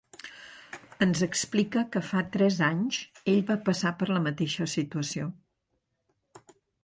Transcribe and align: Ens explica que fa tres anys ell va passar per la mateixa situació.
Ens 1.05 1.19
explica 1.25 1.83
que 1.95 2.01
fa 2.11 2.23
tres 2.37 2.57
anys 2.69 2.97
ell 3.35 3.43
va 3.51 3.59
passar 3.67 3.93
per 4.01 4.09
la 4.15 4.23
mateixa 4.29 4.69
situació. 4.75 5.31